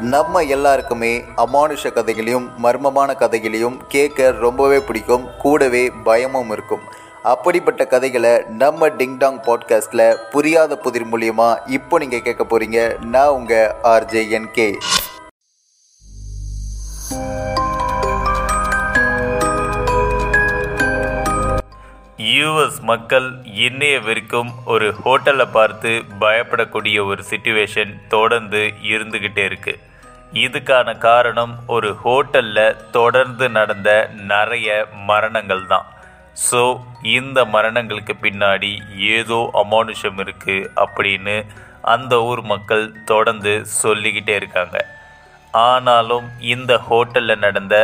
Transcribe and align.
நம்ம 0.00 0.40
எல்லாருக்குமே 0.40 1.24
அமானுஷ 1.36 1.92
கதைகளையும் 1.92 2.50
மர்மமான 2.64 3.14
கதைகளையும் 3.14 3.82
கேட்க 3.88 4.30
ரொம்பவே 4.30 4.80
பிடிக்கும். 4.80 5.28
கூடவே 5.38 5.90
பயமும் 5.90 6.50
இருக்கும். 6.50 6.80
அப்படிப்பட்ட 7.22 7.86
கதைகளை 7.86 8.42
நம்ம 8.48 8.88
டிங்டாங் 8.88 9.40
பாட்காஸ்டில் 9.46 10.16
புரியாத 10.30 10.76
புதிர் 10.76 11.06
மூலியமாக 11.06 11.58
இப்போ 11.66 11.98
நீங்கள் 11.98 12.22
கேட்க 12.22 12.44
போகிறீங்க 12.44 13.04
நான் 13.04 13.28
உங்கள் 13.28 13.72
ஆர்ஜே 13.82 14.46
கே 14.50 14.78
யூஎஸ் 22.18 22.80
மக்கள் 22.80 23.32
இன்னைய 23.44 24.04
வரைக்கும் 24.04 24.50
ஒரு 24.66 24.94
ஹோட்டலை 25.04 25.50
பார்த்து 25.52 26.02
பயப்படக்கூடிய 26.20 27.06
ஒரு 27.06 27.22
சுச்சுவேஷன் 27.30 28.06
தொடர்ந்து 28.08 28.72
இருந்துக்கிட்டே 28.82 29.52
இருக்குது 29.52 29.86
இதுக்கான 30.32 30.98
காரணம் 30.98 31.54
ஒரு 31.66 31.96
ஹோட்டலில் 32.02 32.76
தொடர்ந்து 32.90 33.48
நடந்த 33.48 34.10
நிறைய 34.32 34.86
மரணங்கள் 35.10 35.64
தான். 35.66 35.86
ஸோ 36.50 36.60
இந்த 37.02 37.44
மரணங்களுக்கு 37.44 38.14
பின்னாடி 38.22 38.72
ஏதோ 38.96 39.38
அமானுஷம் 39.62 40.20
இருக்குது 40.24 40.68
அப்படின்னு 40.84 41.36
அந்த 41.94 42.22
ஊர் 42.22 42.42
மக்கள் 42.42 42.84
தொடர்ந்து 43.04 43.64
சொல்லிக்கிட்டே 43.64 44.34
இருக்காங்க. 44.34 44.78
ஆனாலும் 45.52 46.26
இந்த 46.54 46.72
ஹோட்டலில் 46.88 47.42
நடந்த 47.46 47.74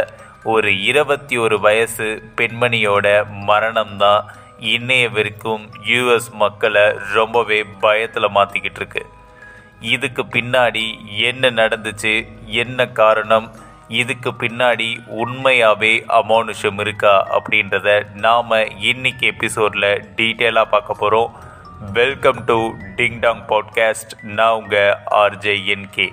ஒரு 0.43 0.71
இருபத்தி 0.91 1.37
ஒரு 1.37 1.61
வயசு 1.61 2.07
பெண்மணியோட 2.37 3.07
மரணம்தான் 3.51 4.25
இன்னைய 4.59 5.11
வரைக்கும் 5.13 5.63
யூஎஸ் 5.93 6.31
மக்களை 6.43 6.85
ரொம்பவே 7.13 7.65
பயத்தில் 7.85 8.35
மாற்றிக்கிட்டு 8.37 8.81
இருக்கு. 8.83 9.05
இதுக்கு 9.85 10.23
பின்னாடி 10.23 10.85
என்ன 11.21 11.51
நடந்துச்சு? 11.51 12.13
என்ன 12.47 12.87
காரணம்? 12.87 13.47
இதுக்கு 13.89 14.31
பின்னாடி 14.33 14.89
உண்மையாகவே 15.07 16.05
அமானுஷம் 16.09 16.81
இருக்கா? 16.81 17.15
அப்படின்றத 17.31 17.89
நாம் 18.17 18.51
இன்னைக்கு 18.83 19.27
எபிசோடில் 19.27 19.89
டீட்டெயிலாக 20.17 20.71
பார்க்க 20.71 20.95
போகிறோம் 20.95 21.33
வெல்கம் 21.93 22.45
டு 22.45 22.57
டிங்டாங் 22.97 23.43
பாட்காஸ்ட் 23.49 24.15
நான் 24.23 24.53
உங்கள் 24.53 24.97
ஆர்ஜே 25.15 25.57
என்கே 25.75 26.09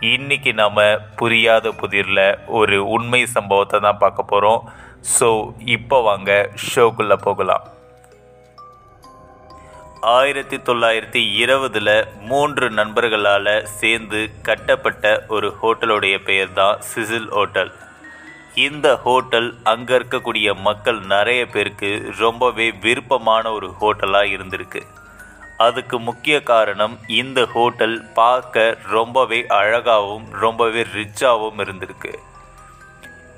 இன்னைக்கு 0.00 0.52
நாம் 0.54 0.80
புரியாத 1.16 1.70
புதிரில் 1.72 2.24
ஒரு 2.46 2.88
உண்மை 2.88 3.26
சம்பவத்தை 3.26 3.80
தான் 3.80 3.98
பார்க்க 3.98 4.22
போகிறோம் 4.22 4.62
ஸோ 5.18 5.28
இப்போ 5.68 6.00
வாங்க 6.00 6.50
ஷோக்குள்ளே 6.66 7.16
போகலாம். 7.22 7.64
ஆயிரத்தி 10.10 10.56
தொள்ளாயிரத்தி 10.56 11.20
இருபதில் 11.32 12.06
மூன்று 12.20 12.70
நண்பர்களால் 12.70 13.66
சேர்ந்து 13.66 14.30
கட்டப்பட்ட 14.42 15.24
ஒரு 15.28 15.56
ஹோட்டலுடைய 15.62 16.16
பெயர் 16.24 16.52
தான் 16.52 16.80
சிசில் 16.80 17.28
ஹோட்டல். 17.28 17.70
இந்த 18.54 18.96
ஹோட்டல் 18.96 19.54
அங்கே 19.62 19.94
இருக்கக்கூடிய 19.96 20.54
மக்கள் 20.54 20.98
நிறைய 21.00 21.46
பேருக்கு 21.46 22.12
ரொம்பவே 22.18 22.70
விருப்பமான 22.70 23.52
ஒரு 23.52 23.70
ஹோட்டலாக 23.80 24.34
இருந்திருக்கு. 24.36 24.82
அதுக்கு 25.56 25.98
முக்கிய 25.98 26.42
காரணம் 26.42 26.98
இந்த 27.06 27.46
ஹோட்டல் 27.46 27.96
பார்க்க 28.14 28.78
ரொம்பவே 28.90 29.44
அழகாகவும் 29.60 30.26
ரொம்பவே 30.30 30.82
ரிச்சாகவும் 30.82 31.62
இருந்திருக்கு. 31.66 32.12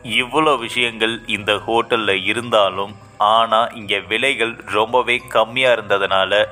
இவ்வளோ 0.05 0.59
விஷயங்கள் 0.59 1.15
இந்த 1.27 1.53
ஹோட்டலில் 1.67 2.25
இருந்தாலும் 2.25 2.93
ஆனால் 3.19 3.73
இங்கே 3.75 3.99
விலைகள் 4.01 4.55
ரொம்பவே 4.77 5.17
கம்மியாக 5.35 5.75
இருந்ததுனால 5.77 6.45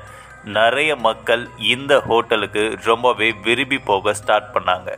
நிறைய 0.43 0.95
மக்கள் 0.95 1.43
இந்த 1.57 1.93
ஹோட்டலுக்கு 1.99 2.63
ரொம்பவே 2.85 3.29
விரும்பி 3.43 3.77
போக 3.77 4.13
ஸ்டார்ட் 4.13 4.49
பண்ணாங்க. 4.55 4.89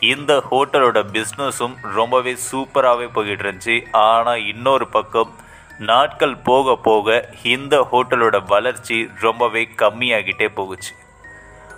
இந்த 0.00 0.32
ஹோட்டலோட 0.50 0.98
பிஸ்னஸும் 1.14 1.76
ரொம்பவே 1.82 2.34
சூப்பராகவே 2.50 3.06
போயிட்டு 3.12 3.44
இருந்துச்சு. 3.44 3.76
ஆனால் 3.92 4.44
இன்னொரு 4.52 4.88
பக்கம் 4.88 5.32
நாட்கள் 5.78 6.36
போக 6.36 6.76
போக 6.76 7.28
இந்த 7.42 7.88
ஹோட்டலோட 7.92 8.46
வளர்ச்சி 8.46 9.08
ரொம்பவே 9.20 9.68
கம்மியாகிட்டே 9.82 10.48
போகுச்சு. 10.54 10.92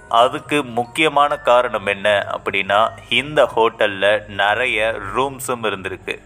அதுக்கு 0.08 0.64
முக்கியமான 0.64 1.36
காரணம் 1.36 1.86
என்ன 1.86 2.26
அப்படின்னா 2.36 2.90
இந்த 3.08 3.50
ஹோட்டலில் 3.56 4.26
நிறைய 4.26 5.00
ரூம்ஸும் 5.16 5.62
இருந்திருக்கு. 5.62 6.20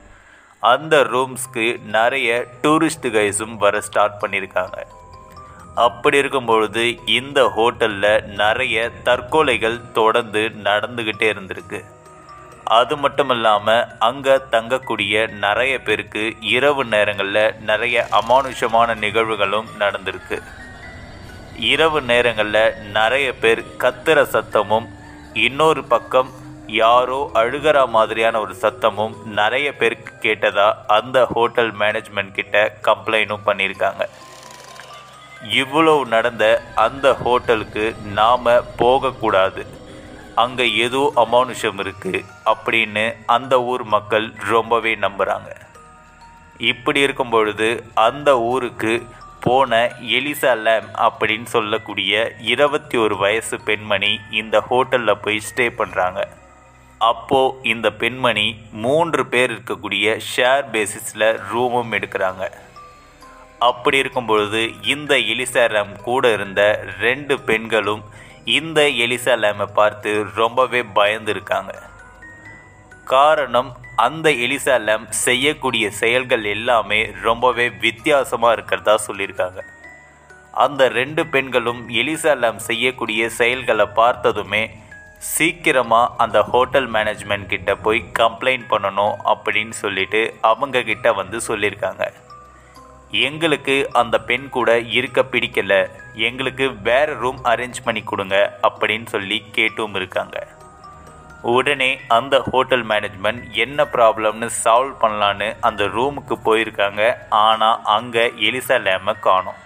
அந்த 0.61 1.01
ரூம்ஸ்க்கு 1.03 1.81
நிறைய 1.81 2.45
டூரிஸ்ட் 2.63 3.03
கைஸும் 3.03 3.57
வர 3.57 3.81
ஸ்டார்ட் 3.81 4.23
பண்ணியிருக்காங்க. 4.23 4.79
அப்படி 5.75 6.17
இருக்கும் 6.17 6.45
பொழுது 6.45 7.05
இந்த 7.07 7.53
ஹோட்டலில் 7.57 8.25
நிறைய 8.25 8.91
தற்கொலைகள் 9.05 9.93
தொடர்ந்து 9.93 10.51
நடந்துக்கிட்டே 10.65 11.31
இருந்திருக்கு. 11.35 11.85
அது 12.65 12.97
மட்டும் 12.97 13.31
இல்லாமல் 13.31 13.85
அங்கே 13.99 14.39
தங்கக்கூடிய 14.51 15.27
நிறைய 15.27 15.81
பேருக்கு 15.83 16.37
இரவு 16.41 16.85
நேரங்களில் 16.85 17.55
நிறைய 17.61 18.07
அமானுஷமான 18.11 18.95
நிகழ்வுகளும் 18.95 19.67
நடந்திருக்கு. 19.79 20.43
இரவு 21.67 22.01
நேரங்களில் 22.09 22.75
நிறைய 22.97 23.29
பேர் 23.43 23.61
கத்துற 23.83 24.19
சத்தமும் 24.35 24.87
இன்னொரு 25.45 25.83
பக்கம் 25.93 26.31
யாரோ 26.81 27.19
அழுகிற 27.41 27.79
மாதிரியான 27.95 28.41
ஒரு 28.45 28.55
சத்தமும் 28.63 29.15
நிறைய 29.39 29.69
பேருக்கு 29.77 30.13
கேட்டதா 30.27 30.69
அந்த 30.97 31.19
ஹோட்டல் 31.35 31.73
மேனேஜ்மெண்ட் 31.81 32.37
கிட்ட 32.39 32.57
கம்ப்ளைண்டும் 32.89 33.47
பண்ணியிருக்காங்க. 33.47 34.05
இவ்வளவு 35.63 36.03
நடந்த 36.07 36.45
அந்த 36.87 37.07
ஹோட்டலுக்கு 37.23 37.85
நாம் 38.19 38.49
போகக்கூடாது. 38.77 39.65
அங்கே 40.45 40.67
ஏதோ 40.87 41.03
அமானுஷம் 41.25 41.79
இருக்குது 41.85 42.21
அப்படின்னு 42.53 43.07
அந்த 43.37 43.55
ஊர் 43.73 43.85
மக்கள் 43.95 44.27
ரொம்பவே 44.55 44.93
நம்புகிறாங்க 45.05 45.51
இப்படி 46.73 47.01
இருக்கும் 47.07 47.33
பொழுது 47.37 47.69
அந்த 48.09 48.31
ஊருக்கு 48.53 48.93
போன 49.41 49.91
எலிசா 50.01 50.53
லேம் 50.65 50.89
அப்படின்னு 50.97 51.45
சொல்லக்கூடிய 51.45 52.33
இருபத்தி 52.41 52.97
ஒரு 52.97 53.17
வயசு 53.17 53.57
பெண்மணி 53.61 54.19
இந்த 54.31 54.61
ஹோட்டலில் 54.61 55.21
போய் 55.23 55.41
ஸ்டே 55.49 55.67
பண்ணுறாங்க 55.79 56.23
அப்போது 57.01 57.69
இந்த 57.69 57.91
பெண்மணி 57.91 58.47
மூன்று 58.71 59.27
பேர் 59.27 59.51
இருக்கக்கூடிய 59.51 60.17
ஷேர் 60.31 60.65
பேசிஸில் 60.73 61.39
ரூமும் 61.53 61.93
எடுக்கிறாங்க. 61.93 62.45
அப்படி 63.59 63.99
இருக்கும் 63.99 64.27
பொழுது 64.27 64.63
இந்த 64.85 65.15
எலிசா 65.17 65.65
லேம் 65.75 66.03
கூட 66.03 66.33
இருந்த 66.33 66.63
ரெண்டு 67.01 67.41
பெண்களும் 67.41 68.03
இந்த 68.45 68.83
எலிசா 69.05 69.35
லேமை 69.37 69.67
பார்த்து 69.75 70.11
ரொம்பவே 70.35 70.83
பயந்துருக்காங்க 70.95 71.73
காரணம் 73.13 73.69
அந்த 74.07 74.31
எலிசா 74.45 74.75
லேம் 74.87 75.05
செய்யக்கூடிய 75.09 75.85
செயல்கள் 76.01 76.45
எல்லாமே 76.55 76.99
ரொம்பவே 77.27 77.67
வித்தியாசமாக 77.85 78.55
இருக்கிறதா 78.57 78.95
சொல்லியிருக்காங்க. 79.07 79.61
அந்த 80.65 80.89
ரெண்டு 80.89 81.23
பெண்களும் 81.27 81.81
எலிசா 82.01 82.33
லேம் 82.43 82.61
செய்யக்கூடிய 82.69 83.29
செயல்களை 83.39 83.87
பார்த்ததுமே 84.01 84.63
சீக்கிரமாக 85.35 86.13
அந்த 86.25 86.39
ஹோட்டல் 86.51 86.89
மேனேஜ்மெண்ட் 86.91 87.47
கிட்ட 87.47 87.77
போய் 87.87 88.03
கம்ப்ளைண்ட் 88.19 88.67
பண்ணணும் 88.73 89.15
அப்படின்னு 89.33 89.77
சொல்லிட்டு 89.85 90.23
அவங்க 90.51 90.83
கிட்ட 90.91 91.13
வந்து 91.21 91.41
சொல்லியிருக்காங்க. 91.49 92.05
எங்களுக்கு 93.11 93.77
அந்த 94.03 94.17
பெண் 94.31 94.49
கூட 94.59 94.71
இருக்க 94.99 95.21
பிடிக்கல. 95.33 95.75
எங்களுக்கு 96.29 96.69
வேறு 96.91 97.15
ரூம் 97.25 97.43
அரேஞ்ச் 97.45 97.85
பண்ணி 97.85 98.05
கொடுங்க 98.13 98.37
அப்படின்னு 98.69 99.07
சொல்லி 99.17 99.41
கேட்டும் 99.59 99.95
இருக்காங்க. 99.95 100.39
உடனே 101.43 101.89
அந்த 102.17 102.35
ஹோட்டல் 102.51 102.85
மேனேஜ்மெண்ட் 102.91 103.43
என்ன 103.65 103.85
ப்ராப்ளம்னு 103.93 104.49
சால்வ் 104.63 104.95
பண்ணலான்னு 105.03 105.49
அந்த 105.61 105.85
ரூமுக்கு 105.85 106.37
போயிருக்காங்க. 106.49 107.03
ஆனால் 107.29 107.83
அங்கே 107.97 108.25
எலிசா 108.49 108.79
லேமை 108.87 109.15
காணும். 109.27 109.61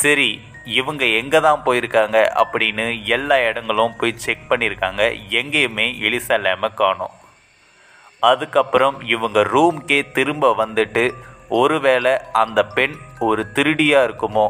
சரி 0.00 0.30
இவங்க 0.64 1.04
எங்கே 1.20 1.40
தான் 1.40 1.62
போயிருக்காங்க 1.66 2.18
அப்படின்னு 2.42 2.84
எல்லா 3.16 3.36
இடங்களும் 3.48 3.96
போய் 4.00 4.20
செக் 4.24 4.48
பண்ணியிருக்காங்க. 4.50 5.02
எங்கேயுமே 5.40 5.86
எலிசா 6.08 6.38
லேமை 6.46 6.70
காணும். 6.74 7.14
அதுக்கப்புறம் 8.30 8.96
இவங்க 9.14 9.40
ரூம்க்கே 9.54 10.00
திரும்ப 10.12 10.54
வந்துட்டு 10.64 11.04
ஒருவேளை 11.48 12.12
அந்த 12.42 12.60
பெண் 12.76 12.96
ஒரு 13.28 13.52
திருடியாக 13.52 14.06
இருக்குமோ 14.08 14.46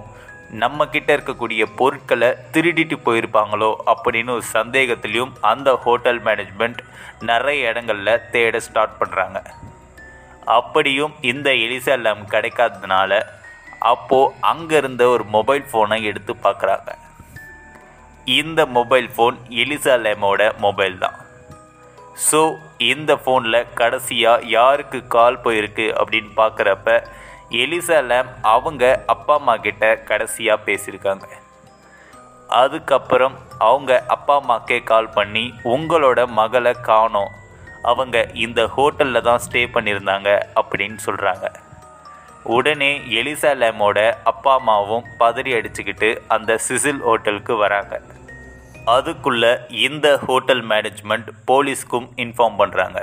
நம்ம 0.50 0.86
கிட்ட 0.86 1.16
இருக்கக்கூடிய 1.16 1.66
பொருட்களை 1.76 2.34
திருடிட்டு 2.52 2.96
போயிருப்பாங்களோ 3.04 3.76
அப்படின்னு 3.86 4.28
ஒரு 4.28 4.44
சந்தேகத்திலையும் 4.54 5.32
அந்த 5.40 5.76
ஹோட்டல் 5.76 6.20
மேனேஜ்மெண்ட் 6.20 6.80
நிறைய 7.22 7.68
இடங்களில் 7.68 8.22
தேட 8.30 8.60
ஸ்டார்ட் 8.60 8.98
பண்ணுறாங்க 9.00 9.38
அப்படியும் 10.50 11.14
இந்த 11.22 11.50
எலிசா 11.50 11.96
லேம் 11.96 12.24
கிடைக்காததுனால 12.28 13.20
அப்போது 13.80 14.32
அங்கே 14.40 14.76
இருந்த 14.76 15.08
ஒரு 15.08 15.24
மொபைல் 15.24 15.64
ஃபோனை 15.70 16.02
எடுத்து 16.02 16.34
பார்க்குறாங்க 16.34 16.90
இந்த 18.26 18.66
மொபைல் 18.66 19.08
ஃபோன் 19.08 19.36
எலிசா 19.48 19.94
லேமோட 19.96 20.56
மொபைல் 20.58 20.98
தான். 20.98 21.16
ஸோ 22.16 22.40
இந்த 22.78 23.14
ஃபோனில் 23.14 23.66
கடைசியாக 23.74 24.46
யாருக்கு 24.46 25.06
கால் 25.06 25.38
போயிருக்கு 25.38 25.86
அப்படின்னு 25.94 26.32
பார்க்குறப்ப 26.36 27.02
எலிசா 27.58 27.96
லேம் 28.08 28.28
அவங்க 28.54 28.82
அப்பா 29.12 29.34
அம்மா 29.38 29.54
கிட்ட 29.64 29.84
கடைசியாக 30.08 30.64
பேசியிருக்காங்க. 30.66 31.26
அதுக்கப்புறம் 32.62 33.34
அவங்க 33.68 33.90
அப்பா 34.14 34.34
அம்மாக்கே 34.40 34.78
கால் 34.90 35.08
பண்ணி 35.16 35.44
உங்களோட 35.74 36.20
மகளை 36.38 36.72
காணோம். 36.90 37.32
அவங்க 37.90 38.16
இந்த 38.44 38.60
ஹோட்டலில் 38.76 39.26
தான் 39.28 39.42
ஸ்டே 39.46 39.62
பண்ணியிருந்தாங்க 39.74 40.30
அப்படின்னு 40.60 40.98
சொல்கிறாங்க 41.06 41.46
உடனே 42.56 42.92
எலிசா 43.20 43.52
லேமோட 43.62 43.98
அப்பா 44.30 44.52
அம்மாவும் 44.58 45.08
பதறி 45.22 45.52
அடிச்சுக்கிட்டு 45.58 46.10
அந்த 46.36 46.58
சிசில் 46.66 47.02
ஹோட்டலுக்கு 47.08 47.56
வராங்க. 47.64 47.94
அதுக்குள்ளே 48.96 49.52
இந்த 49.86 50.06
ஹோட்டல் 50.26 50.62
மேனேஜ்மெண்ட் 50.72 51.30
போலீஸ்க்கும் 51.50 52.08
இன்ஃபார்ம் 52.24 52.60
பண்ணுறாங்க 52.62 53.00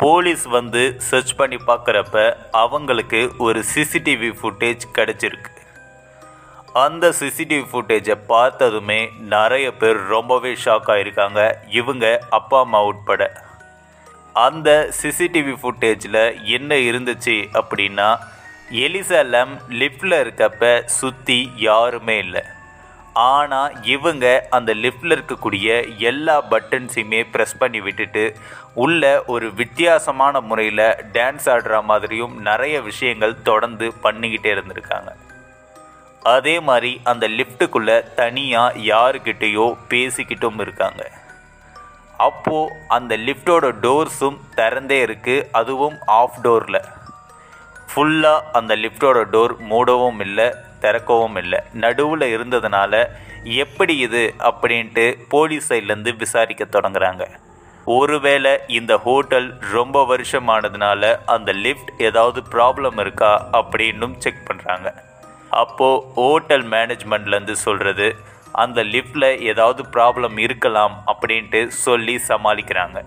போலீஸ் 0.00 0.44
வந்து 0.54 0.82
சர்ச் 1.08 1.32
பண்ணி 1.38 1.56
பார்க்குறப்ப 1.68 2.18
அவங்களுக்கு 2.50 3.18
ஒரு 3.46 3.60
சிசிடிவி 3.72 4.30
ஃபுட்டேஜ் 4.38 4.84
கிடச்சிருக்கு. 4.98 5.50
அந்த 6.84 7.04
சிசிடிவி 7.18 7.64
ஃபுட்டேஜை 7.72 8.16
பார்த்ததுமே 8.26 8.98
நிறைய 9.34 9.66
பேர் 9.80 9.98
ரொம்பவே 10.14 10.52
ஷாக் 10.64 10.88
ஆகிருக்காங்க 10.94 11.40
இவங்க 11.80 12.06
அப்பா 12.38 12.60
அம்மா 12.60 12.80
உட்பட. 12.84 13.22
அந்த 14.46 14.70
சிசிடிவி 15.00 15.54
ஃபுட்டேஜில் 15.62 16.22
என்ன 16.56 16.74
இருந்துச்சு 16.90 17.36
அப்படின்னா 17.60 18.08
எலிசா 18.84 19.20
லேம் 19.34 19.54
லிஃப்டில் 19.82 20.16
இருக்கப்ப 20.24 20.72
சுற்றி 20.98 21.38
யாருமே 21.68 22.18
இல்லை. 22.18 22.44
ஆனால் 23.14 23.72
இவங்க 23.94 24.48
அந்த 24.50 24.74
லிஃப்டில் 24.74 25.14
இருக்கக்கூடிய 25.16 25.68
எல்லா 25.98 26.36
பட்டன்ஸையுமே 26.50 27.20
ப்ரெஸ் 27.32 27.56
பண்ணி 27.58 27.80
விட்டுட்டு 27.80 28.36
உள்ள 28.74 29.22
ஒரு 29.26 29.54
வித்தியாசமான 29.54 30.40
முறையில் 30.40 30.86
டான்ஸ் 31.12 31.48
ஆடுற 31.54 31.82
மாதிரியும் 31.82 32.40
நிறைய 32.40 32.80
விஷயங்கள் 32.80 33.42
தொடர்ந்து 33.42 33.92
பண்ணிக்கிட்டே 34.02 34.52
இருந்திருக்காங்க. 34.54 35.10
அதே 36.22 36.60
மாதிரி 36.60 37.00
அந்த 37.04 37.28
லிஃப்ட்டுக்குள்ளே 37.28 38.14
தனியாக 38.14 38.78
யாருக்கிட்டேயோ 38.92 39.66
பேசிக்கிட்டும் 39.88 40.60
இருக்காங்க. 40.60 41.02
அப்போது 42.28 42.72
அந்த 42.88 43.16
லிஃப்டோட 43.26 43.66
டோர்ஸும் 43.84 44.40
திறந்தே 44.54 44.98
இருக்குது 45.06 45.46
அதுவும் 45.60 45.98
ஆஃப் 46.06 46.40
டோரில் 46.46 46.82
ஃபுல்லாக 47.92 48.44
அந்த 48.52 48.76
லிஃப்டோட 48.76 49.20
டோர் 49.34 49.54
மூடவும் 49.70 50.20
இல்லை. 50.26 50.48
திறக்கவும் 50.84 51.38
இல்லை. 51.42 51.60
நடுவில் 51.84 52.26
இருந்ததுனால 52.36 53.02
எப்படி 53.64 53.94
இது 54.06 54.24
அப்படின்ட்டு 54.48 55.04
போலீஸ் 55.34 55.68
சைட்லேருந்து 55.70 56.12
விசாரிக்க 56.24 56.64
தொடங்குறாங்க. 56.76 57.24
ஒருவேளை 57.98 58.50
இந்த 58.78 58.92
ஹோட்டல் 59.04 59.46
ரொம்ப 59.76 60.02
வருஷமானதுனால 60.10 61.12
அந்த 61.34 61.50
லிஃப்ட் 61.66 61.92
ஏதாவது 62.08 62.40
ப்ராப்ளம் 62.54 62.98
இருக்கா 63.04 63.30
அப்படின்னும் 63.60 64.18
செக் 64.24 64.44
பண்ணுறாங்க 64.48 64.88
அப்போது 65.62 66.02
ஹோட்டல் 66.18 66.66
மேனேஜ்மெண்ட்லேருந்து 66.74 67.56
சொல்கிறது 67.66 68.08
அந்த 68.62 68.80
லிஃப்டில் 68.94 69.30
ஏதாவது 69.50 69.82
ப்ராப்ளம் 69.94 70.36
இருக்கலாம் 70.44 70.94
அப்படின்ட்டு 71.12 71.60
சொல்லி 71.86 72.14
சமாளிக்கிறாங்க. 72.28 72.98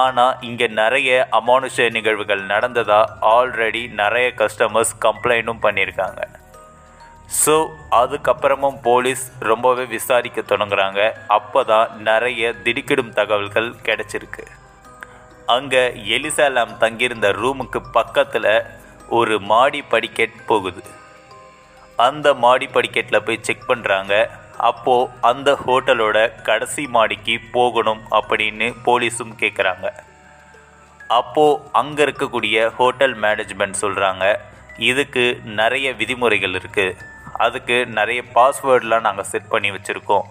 ஆனால் 0.00 0.38
இங்கே 0.48 0.66
நிறைய 0.80 1.10
அமானுஷ 1.38 1.88
நிகழ்வுகள் 1.96 2.42
நடந்ததாக 2.52 3.14
ஆல்ரெடி 3.34 3.82
நிறைய 4.00 4.26
கஸ்டமர்ஸ் 4.40 4.92
கம்ப்ளைண்ட்டும் 5.06 5.62
பண்ணியிருக்காங்க. 5.66 6.20
ஸோ 7.28 7.54
அதுக்கப்புறமும் 8.00 8.76
போலீஸ் 8.86 9.24
ரொம்பவே 9.50 9.84
விசாரிக்க 9.94 10.40
தொடங்குறாங்க. 10.42 11.00
அப்போ 11.36 11.60
தான் 11.70 11.88
நிறைய 12.08 12.52
திடுக்கிடும் 12.64 13.12
தகவல்கள் 13.18 13.68
கிடச்சிருக்கு. 13.88 14.44
அங்கே 15.56 15.82
எலிசாலாம் 16.16 16.72
தங்கியிருந்த 16.82 17.28
ரூமுக்கு 17.40 17.80
பக்கத்தில் 17.98 18.52
ஒரு 19.18 19.34
மாடி 19.50 19.80
படிக்கெட் 19.92 20.38
போகுது. 20.46 20.82
அந்த 22.06 22.26
மாடி 22.44 22.66
படிக்கெட்டில் 22.76 23.24
போய் 23.26 23.44
செக் 23.46 23.68
பண்ணுறாங்க 23.70 24.14
அப்போது 24.68 25.10
அந்த 25.30 25.48
ஹோட்டலோட 25.64 26.18
கடைசி 26.48 26.84
மாடிக்கு 26.96 27.34
போகணும் 27.56 28.02
அப்படின்னு 28.18 28.68
போலீஸும் 28.86 29.34
கேட்குறாங்க 29.42 29.86
அப்போது 31.18 31.60
அங்கே 31.80 32.02
இருக்கக்கூடிய 32.06 32.56
ஹோட்டல் 32.78 33.14
மேனேஜ்மெண்ட் 33.24 33.82
சொல்கிறாங்க 33.84 34.24
இதுக்கு 34.88 35.24
நிறைய 35.60 35.86
விதிமுறைகள் 36.00 36.56
இருக்குது 36.58 36.96
அதுக்கு 37.44 37.76
நிறைய 37.98 38.20
பாஸ்வேர்டெலாம் 38.36 39.06
நாங்கள் 39.06 39.28
செட் 39.32 39.50
பண்ணி 39.52 39.70
வச்சுருக்கோம். 39.74 40.28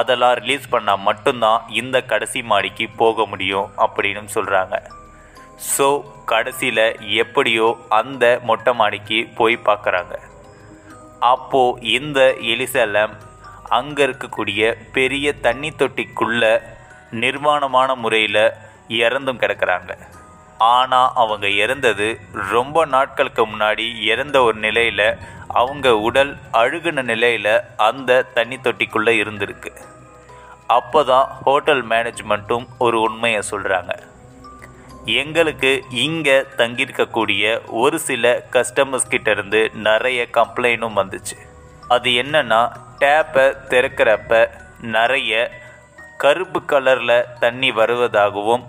அதெல்லாம் 0.00 0.34
ரிலீஸ் 0.40 0.66
பண்ணால் 0.74 1.04
மட்டும்தான் 1.08 1.60
இந்த 1.80 1.96
கடைசி 2.12 2.40
மாடிக்கு 2.52 2.86
போக 3.02 3.26
முடியும் 3.32 3.68
அப்படின்னு 3.84 4.34
சொல்கிறாங்க 4.36 4.76
ஸோ 5.74 5.86
கடைசியில் 6.32 6.84
எப்படியோ 7.22 7.68
அந்த 8.00 8.24
மொட்டை 8.48 8.72
மாடிக்கு 8.80 9.18
போய் 9.38 9.56
பார்க்குறாங்க. 9.68 10.14
அப்போது 11.32 11.80
இந்த 11.96 12.20
எலிசலம் 12.52 13.14
அங்கே 13.78 14.02
இருக்கக்கூடிய 14.08 14.60
பெரிய 14.96 15.32
தண்ணி 15.46 15.70
தொட்டிக்குள்ளே 15.80 16.52
நிர்வாணமான 17.22 17.90
முறையில் 18.04 18.44
இறந்தும் 19.02 19.40
கிடக்கிறாங்க. 19.42 19.92
ஆனால் 20.58 21.12
அவங்க 21.14 21.46
இறந்தது 21.64 22.08
ரொம்ப 22.50 22.84
நாட்களுக்கு 22.84 23.42
முன்னாடி 23.46 23.86
இறந்த 24.02 24.42
ஒரு 24.42 24.58
நிலையில் 24.58 25.06
அவங்க 25.48 25.96
உடல் 25.96 26.32
அழுகுன 26.52 27.02
நிலையில் 27.02 27.54
அந்த 27.76 28.20
தண்ணி 28.22 28.56
தொட்டிக்குள்ளே 28.56 29.14
இருந்திருக்கு. 29.22 29.70
அப்போ 30.66 31.04
தான் 31.04 31.28
ஹோட்டல் 31.44 31.84
மேனேஜ்மெண்ட்டும் 31.88 32.66
ஒரு 32.78 33.00
உண்மையை 33.00 33.42
சொல்கிறாங்க 33.50 33.92
எங்களுக்கு 35.04 35.82
இங்கே 35.90 36.38
தங்கியிருக்கக்கூடிய 36.56 37.60
ஒரு 37.82 37.98
சில 37.98 38.32
கஸ்டமர்ஸ் 38.52 39.10
கிட்டேருந்து 39.10 39.60
நிறைய 39.88 40.26
கம்ப்ளைண்ட்டும் 40.32 40.98
வந்துச்சு. 41.00 41.36
அது 41.88 42.10
என்னன்னா 42.22 42.60
டேப்பை 42.98 43.46
திறக்கிறப்ப 43.70 44.50
நிறைய 44.80 45.50
கருப்பு 46.16 46.60
கலரில் 46.62 47.24
தண்ணி 47.38 47.70
வருவதாகவும் 47.70 48.64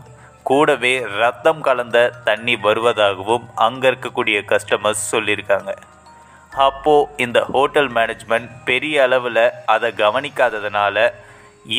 கூடவே 0.50 0.94
ரத்தம் 1.22 1.62
கலந்த 1.68 1.98
தண்ணி 2.28 2.56
வருவதாகவும் 2.68 3.46
அங்கே 3.66 3.88
இருக்கக்கூடிய 3.92 4.38
கஸ்டமர்ஸ் 4.52 5.04
சொல்லியிருக்காங்க. 5.14 5.72
அப்போது 6.68 7.10
இந்த 7.24 7.40
ஹோட்டல் 7.54 7.90
மேனேஜ்மெண்ட் 7.98 8.50
பெரிய 8.70 8.96
அளவில் 9.08 9.46
அதை 9.74 9.90
கவனிக்காததுனால 10.04 10.96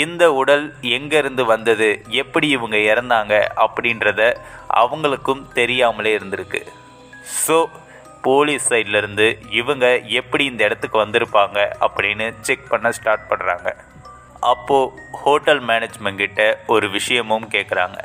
இந்த 0.05 0.25
உடல் 0.41 0.65
எங்கேருந்து 0.97 1.45
வந்தது 1.53 1.89
எப்படி 2.23 2.49
இவங்க 2.57 2.77
இறந்தாங்க 2.91 3.35
அப்படின்றத 3.65 4.21
அவங்களுக்கும் 4.83 5.43
தெரியாமலே 5.59 6.13
இருந்திருக்கு. 6.19 6.61
ஸோ 7.45 7.57
போலீஸ் 8.27 8.69
சைட்லேருந்து 8.73 9.27
இவங்க 9.61 9.87
எப்படி 10.21 10.45
இந்த 10.53 10.63
இடத்துக்கு 10.69 10.99
வந்திருப்பாங்க 11.05 11.59
அப்படின்னு 11.87 12.27
செக் 12.47 12.71
பண்ண 12.73 12.89
ஸ்டார்ட் 12.99 13.29
பண்ணுறாங்க 13.31 13.69
அப்போது 14.53 14.91
ஹோட்டல் 15.23 15.63
மேனேஜ்மெண்ட் 15.71 16.23
கிட்ட 16.25 16.43
ஒரு 16.75 16.87
விஷயமும் 16.97 17.47
கேட்குறாங்க 17.55 17.99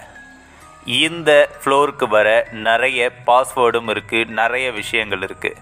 இந்த 0.86 1.32
ஃப்ளோருக்கு 1.62 2.08
வர 2.08 2.28
நிறைய 2.68 3.00
பாஸ்வேர்டும் 3.28 3.90
இருக்குது 3.94 4.34
நிறைய 4.40 4.66
விஷயங்கள் 4.72 5.24
இருக்குது 5.28 5.62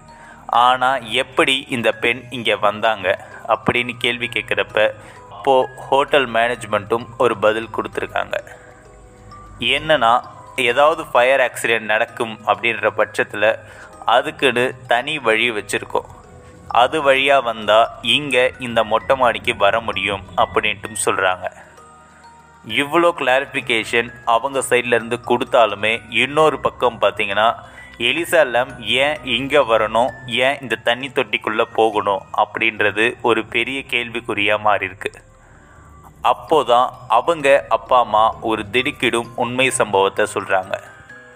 ஆனால் 0.64 1.04
எப்படி 1.22 1.54
இந்த 1.76 1.88
பெண் 2.02 2.22
இங்கே 2.36 2.56
வந்தாங்க 2.66 3.06
அப்படின்னு 3.54 3.92
கேள்வி 4.04 4.28
கேட்குறப்ப 4.34 4.78
அப்போது 5.36 5.70
ஹோட்டல் 5.86 6.28
மேனேஜ்மெண்ட்டும் 6.34 7.06
ஒரு 7.18 7.34
பதில் 7.36 7.74
கொடுத்துருக்காங்க. 7.76 8.36
என்னன்னா 9.76 10.12
ஏதாவது 10.68 11.02
ஃபயர் 11.10 11.42
ஆக்சிடெண்ட் 11.46 11.90
நடக்கும் 11.92 12.34
அப்படின்ற 12.46 12.90
பட்சத்தில் 13.00 13.50
அதுக்குன்னு 14.14 14.64
தனி 14.86 15.14
வழி 15.18 15.48
வச்சுருக்கோம். 15.50 16.08
அது 16.82 16.98
வழியாக 17.02 17.46
வந்தால் 17.50 17.90
இங்கே 18.16 18.44
இந்த 18.58 18.80
மொட்டை 18.92 19.16
மாடிக்கு 19.16 19.54
வர 19.56 19.80
முடியும் 19.80 20.24
அப்படின்ட்டும் 20.36 21.02
சொல்கிறாங்க 21.04 21.46
இவ்வளோ 22.66 23.14
கிளாரிஃபிகேஷன் 23.18 24.10
அவங்க 24.24 24.62
சைட்லேருந்து 24.70 25.18
கொடுத்தாலுமே 25.26 26.00
இன்னொரு 26.10 26.60
பக்கம் 26.60 27.00
பார்த்தீங்கன்னா 27.00 27.54
எலிசாலம் 27.98 28.80
ஏன் 28.80 29.16
இங்கே 29.24 29.58
வரணும்? 29.58 30.08
ஏன் 30.26 30.60
இந்த 30.60 30.76
தண்ணி 30.76 31.08
தொட்டிக்குள்ளே 31.08 31.62
போகணும்? 31.72 32.22
அப்படின்றது 32.36 33.16
ஒரு 33.22 33.44
பெரிய 33.44 33.82
கேள்விக்குறியாக 33.90 34.60
மாறி 34.60 34.84
இருக்கு 34.84 35.10
அப்போதான் 36.22 36.92
அவங்க 37.08 37.64
அப்பா 37.68 38.00
அம்மா 38.00 38.34
ஒரு 38.40 38.64
திடுக்கிடும் 38.72 39.32
உண்மை 39.34 39.70
சம்பவத்தை 39.70 40.26
சொல்கிறாங்க 40.34 40.80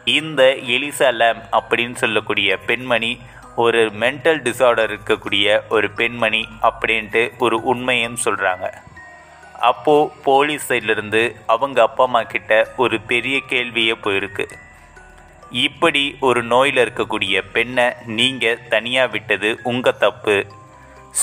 இந்த 0.04 0.42
எலிசா 0.52 1.10
லேம் 1.10 1.40
அப்படின்னு 1.52 1.94
சொல்லக்கூடிய 1.94 2.56
பெண்மணி 2.56 3.18
ஒரு 3.54 3.90
மென்டல் 4.00 4.42
டிசார்டர் 4.42 4.90
இருக்கக்கூடிய 4.90 5.60
ஒரு 5.68 5.90
பெண்மணி 5.90 6.48
அப்படின்ட்டு 6.62 7.38
ஒரு 7.38 7.62
உண்மையும் 7.62 8.16
சொல்கிறாங்க 8.24 8.87
அப்போது 9.58 10.10
போலீஸ் 10.24 10.66
சைட்லேருந்து 10.68 11.22
அவங்க 11.46 11.82
அப்பா 11.82 12.04
அம்மா 12.04 12.22
கிட்ட 12.22 12.52
ஒரு 12.76 13.00
பெரிய 13.10 13.36
கேள்வியே 13.52 13.94
போயிருக்கு. 14.04 14.46
இப்படி 15.64 16.02
ஒரு 16.20 16.40
நோயில் 16.42 16.80
இருக்கக்கூடிய 16.84 17.42
பெண்ணை 17.52 17.86
நீங்கள் 18.06 18.62
தனியாக 18.68 19.12
விட்டது 19.14 19.50
உங்கள் 19.72 20.00
தப்பு. 20.04 20.36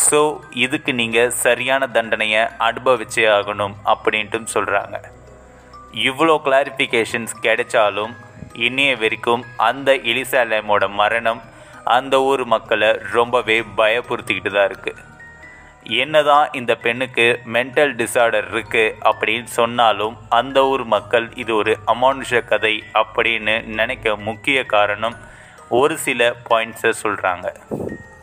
ஸோ 0.03 0.21
இதுக்கு 0.53 0.93
நீங்கள் 0.93 1.33
சரியான 1.45 1.87
தண்டனையை 1.87 2.43
அனுபவிச்சே 2.67 3.25
ஆகணும் 3.37 3.75
அப்படின்ட்டும் 3.93 4.51
சொல்கிறாங்க 4.53 4.97
இவ்வளோ 5.93 6.35
கிளாரிஃபிகேஷன்ஸ் 6.45 7.35
கிடைச்சாலும் 7.41 8.13
இன்னைய 8.67 8.93
வரைக்கும் 8.97 9.43
அந்த 9.69 9.93
எலிசாலேமோட 9.93 10.89
மரணம் 11.01 11.41
அந்த 11.95 12.21
ஊர் 12.21 12.45
மக்களை 12.45 12.91
ரொம்பவே 13.13 13.63
பயப்படுத்திக்கிட்டு 13.77 14.51
தான் 14.51 14.69
இருக்குது 14.69 15.01
என்னதான் 15.89 16.53
இந்த 16.53 16.75
பெண்ணுக்கு 16.75 17.39
மென்டல் 17.53 17.93
டிசார்டர் 17.95 18.47
இருக்குது 18.51 18.93
அப்படின்னு 19.03 19.43
சொன்னாலும் 19.43 20.17
அந்த 20.29 20.65
ஊர் 20.65 20.83
மக்கள் 20.83 21.29
இது 21.35 21.55
ஒரு 21.55 21.77
அமானுஷ 21.85 22.43
கதை 22.45 22.83
அப்படின்னு 22.93 23.65
நினைக்க 23.65 24.15
முக்கிய 24.15 24.65
காரணம் 24.65 25.15
ஒரு 25.69 25.97
சில 25.97 26.35
பாயிண்ட்ஸை 26.49 26.93
சொல்கிறாங்க 27.03 27.53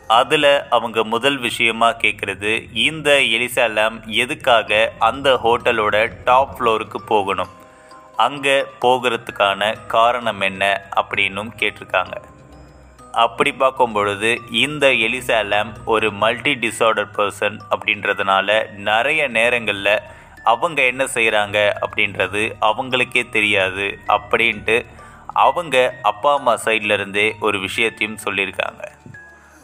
அதில் 0.07 0.67
அவங்க 0.69 1.03
முதல் 1.03 1.37
விஷயமாக 1.37 1.99
கேட்குறது 2.01 2.69
இந்த 2.73 3.11
எலிசாலாம் 3.11 4.01
எதுக்காக 4.07 4.91
அந்த 4.99 5.39
ஹோட்டலோட 5.43 6.11
டாப் 6.23 6.55
ஃப்ளோருக்கு 6.55 6.99
போகணும்? 7.05 7.49
அங்கே 8.15 8.65
போகிறதுக்கான 8.81 9.73
காரணம் 9.87 10.41
என்ன 10.41 10.81
அப்படின்னும் 10.95 11.51
கேட்டிருக்காங்க. 11.59 12.15
அப்படி 13.13 13.51
பார்க்கும் 13.51 13.91
பொழுது 13.91 14.41
இந்த 14.51 14.87
எலிசா 14.87 15.39
லேம் 15.51 15.71
ஒரு 15.85 16.11
மல்டி 16.11 16.53
டிசார்டர் 16.53 17.11
பர்சன் 17.17 17.57
அப்படின்றதுனால 17.69 18.69
நிறைய 18.73 19.27
நேரங்களில் 19.27 20.01
அவங்க 20.43 20.81
என்ன 20.81 21.03
செய்கிறாங்க 21.03 21.57
அப்படின்றது 21.85 22.51
அவங்களுக்கே 22.61 23.29
தெரியாது 23.29 23.97
அப்படின்ட்டு 24.07 24.85
அவங்க 25.33 25.99
அப்பா 26.01 26.33
அம்மா 26.33 26.53
சைட்ல 26.53 26.91
இருந்தே 26.91 27.35
ஒரு 27.39 27.59
விஷயத்தையும் 27.59 28.19
சொல்லியிருக்காங்க. 28.25 28.83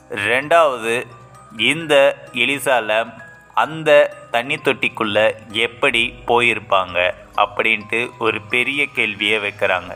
ரெண்டாவது 0.10 1.04
இந்த 1.58 1.96
எலிசா 2.34 2.78
லேம் 2.90 3.14
அந்த 3.54 4.16
தண்ணி 4.32 4.56
தொட்டிக்குள்ளே 4.56 5.36
எப்படி 5.52 6.14
போயிருப்பாங்க 6.28 7.14
அப்படின்ட்டு 7.36 8.10
ஒரு 8.20 8.42
பெரிய 8.42 8.86
கேள்வியை 8.86 9.40
வைக்கிறாங்க. 9.40 9.92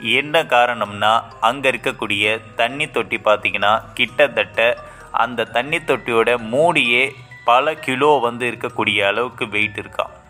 என்ன 0.00 0.42
காரணம்னா 0.42 1.22
அங்கே 1.40 1.70
இருக்கக்கூடிய 1.70 2.40
தண்ணி 2.56 2.90
தொட்டி 2.90 3.16
பார்த்திங்கன்னா 3.16 3.82
கிட்டத்தட்ட 3.94 4.78
அந்த 5.10 5.44
தண்ணி 5.44 5.76
தொட்டியோட 5.76 6.36
மூடியே 6.36 7.14
பல 7.44 7.74
கிலோ 7.74 8.18
வந்து 8.18 8.50
இருக்கக்கூடிய 8.50 9.00
அளவுக்கு 9.00 9.48
வெயிட் 9.48 9.78
இருக்கான் 9.78 10.22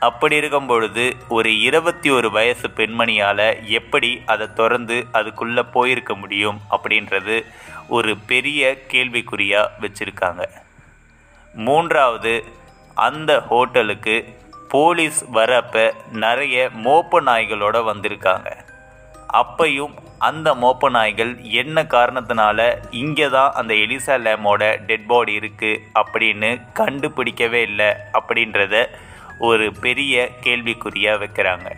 அப்படி 0.00 0.36
இருக்கும் 0.36 0.66
பொழுது 0.66 1.16
ஒரு 1.28 1.60
இருபத்தி 1.60 2.10
ஒரு 2.10 2.30
வயசு 2.30 2.70
பெண்மணியால் 2.70 3.68
எப்படி 3.68 4.22
அதை 4.26 4.52
திறந்து 4.52 5.06
அதுக்குள்ளே 5.12 5.62
போயிருக்க 5.62 6.14
முடியும் 6.14 6.60
அப்படின்றது 6.70 7.44
ஒரு 7.88 8.16
பெரிய 8.16 8.78
கேள்விக்குறியாக 8.88 9.68
வச்சுருக்காங்க. 9.80 10.50
மூன்றாவது 11.54 12.44
அந்த 12.94 13.40
ஹோட்டலுக்கு 13.40 14.38
போலீஸ் 14.68 15.24
வரப்ப 15.34 15.92
நிறைய 16.12 16.70
மோப்ப 16.84 17.20
நாய்களோட 17.20 17.84
வந்திருக்காங்க. 17.84 18.65
அப்பையும் 19.32 19.94
அந்த 20.18 20.54
மோப்ப 20.54 20.90
நாய்கள் 20.90 21.32
என்ன 21.42 21.82
காரணத்தினால 21.82 22.58
இங்கே 22.90 23.28
தான் 23.28 23.52
அந்த 23.52 23.74
எலிசா 23.74 24.14
லேமோட 24.24 24.86
டெட் 24.86 25.06
பாடி 25.06 25.38
இருக்குது 25.38 25.80
அப்படின்னு 25.94 26.62
கண்டுபிடிக்கவே 26.74 27.60
இல்லை 27.62 27.90
அப்படின்றத 28.12 28.86
ஒரு 29.38 29.72
பெரிய 29.72 30.30
கேள்விக்குறியாக 30.42 31.18
வைக்கிறாங்க. 31.18 31.68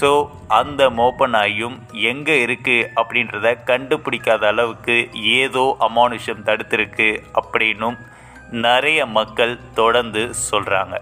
ஸோ 0.00 0.28
அந்த 0.48 0.90
மோப்ப 0.90 1.26
நாயும் 1.26 1.76
எங்கே 1.92 2.46
இருக்குது 2.46 2.88
அப்படின்றத 2.96 3.56
கண்டுபிடிக்காத 3.64 4.46
அளவுக்கு 4.46 4.96
ஏதோ 5.12 5.76
அமானுஷம் 5.80 6.42
தடுத்திருக்கு 6.42 7.22
அப்படின்னும் 7.32 7.98
நிறைய 8.50 9.06
மக்கள் 9.06 9.58
தொடர்ந்து 9.74 10.30
சொல்கிறாங்க 10.50 10.96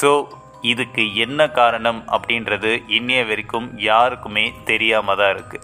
ஸோ 0.00 0.28
இதுக்கு 0.62 1.14
என்ன 1.14 1.48
காரணம் 1.48 2.00
அப்படின்றது 2.16 2.72
இன்னைய 2.98 3.26
வரைக்கும் 3.26 3.68
யாருக்குமே 3.76 4.52
தெரியாம 4.64 5.14
தான் 5.14 5.34
இருக்கு. 5.34 5.60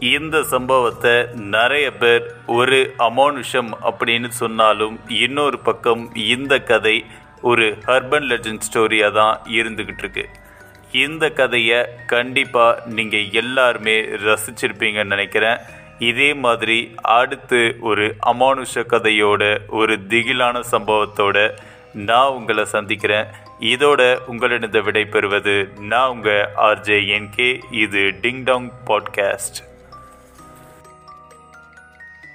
இந்த 0.00 0.42
சம்பவத்தை 0.42 1.12
நிறைய 1.54 1.86
பேர் 1.92 2.24
ஒரு 2.46 2.94
அமானுஷம் 2.98 3.70
அப்படின்னு 3.90 4.28
சொன்னாலும் 4.28 4.96
இன்னொரு 5.08 5.58
பக்கம் 5.58 6.02
இந்த 6.14 6.58
கதை 6.58 7.04
ஒரு 7.50 7.66
ஹர்பன் 7.86 8.28
லெஜண்ட் 8.32 8.66
ஸ்டோரியாக 8.66 9.16
தான் 9.20 9.38
இருந்துக்கிட்டு 9.58 10.04
இருக்கு. 10.04 10.24
இந்த 10.92 11.24
கதையை 11.30 11.80
கண்டிப்பாக 12.06 12.82
நீங்கள் 12.86 13.30
எல்லாருமே 13.42 13.96
ரசிச்சிருப்பீங்கன்னு 14.26 15.14
நினைக்கிறேன். 15.14 15.58
இதே 15.98 16.34
மாதிரி 16.44 16.78
அடுத்து 17.02 17.60
ஒரு 17.80 18.16
அமானுஷ 18.32 18.84
கதையோட 18.92 19.42
ஒரு 19.68 19.94
திகிலான 20.08 20.62
சம்பவத்தோட 20.72 21.36
நான் 22.08 22.34
உங்களை 22.38 22.64
சந்திக்கிறேன். 22.64 23.26
இதோட 23.60 24.18
உங்களிடம் 24.18 24.84
விடை 24.84 25.04
பெறுவது 25.04 25.72
நான் 25.80 26.10
உங்கள் 26.10 26.48
ஆர்ஜே 26.56 26.98
என்கே 27.16 27.60
இது 27.70 28.14
டிங் 28.22 28.44
டாங் 28.44 28.70
பாட்காஸ்ட். 28.86 29.65